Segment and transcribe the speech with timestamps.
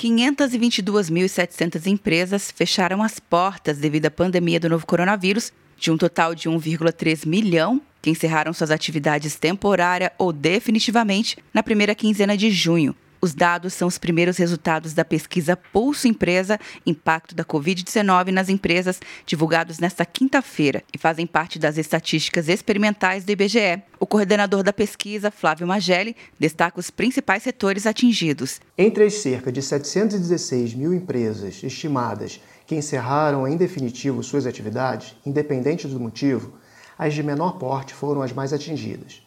[0.00, 6.48] 522.700 empresas fecharam as portas devido à pandemia do novo coronavírus, de um total de
[6.48, 12.94] 1,3 milhão que encerraram suas atividades temporária ou definitivamente na primeira quinzena de junho.
[13.22, 18.98] Os dados são os primeiros resultados da pesquisa Pulso Empresa Impacto da Covid-19 nas Empresas,
[19.26, 23.82] divulgados nesta quinta-feira, e fazem parte das estatísticas experimentais do IBGE.
[23.98, 28.58] O coordenador da pesquisa, Flávio Magelli, destaca os principais setores atingidos.
[28.78, 35.86] Entre as cerca de 716 mil empresas estimadas que encerraram em definitivo suas atividades, independente
[35.86, 36.54] do motivo,
[36.96, 39.22] as de menor porte foram as mais atingidas.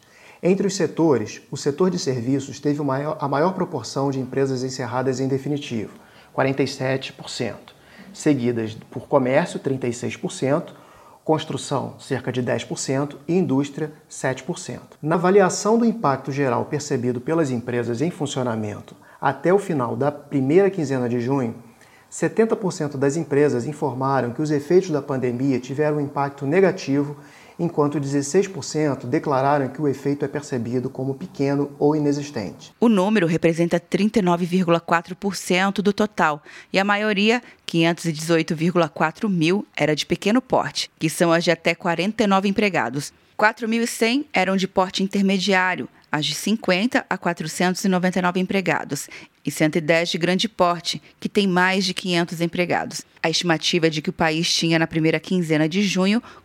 [0.46, 2.82] Entre os setores, o setor de serviços teve
[3.18, 5.92] a maior proporção de empresas encerradas em definitivo,
[6.36, 7.54] 47%,
[8.12, 10.74] seguidas por comércio, 36%,
[11.24, 14.80] construção, cerca de 10% e indústria, 7%.
[15.00, 20.68] Na avaliação do impacto geral percebido pelas empresas em funcionamento até o final da primeira
[20.68, 21.54] quinzena de junho,
[22.12, 27.16] 70% das empresas informaram que os efeitos da pandemia tiveram um impacto negativo
[27.58, 32.72] enquanto 16% declararam que o efeito é percebido como pequeno ou inexistente.
[32.80, 40.90] O número representa 39,4% do total e a maioria, 518,4 mil, era de pequeno porte,
[40.98, 43.12] que são as de até 49 empregados.
[43.38, 49.08] 4.100 eram de porte intermediário, as de 50 a 499 empregados,
[49.44, 53.02] e 110 de grande porte, que tem mais de 500 empregados.
[53.20, 56.22] A estimativa é de que o país tinha na primeira quinzena de junho